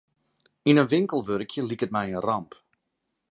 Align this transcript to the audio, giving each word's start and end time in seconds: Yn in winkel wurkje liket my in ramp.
Yn 0.69 0.81
in 0.81 0.89
winkel 0.93 1.21
wurkje 1.27 1.61
liket 1.65 1.91
my 1.93 2.03
in 2.11 2.21
ramp. 2.27 2.51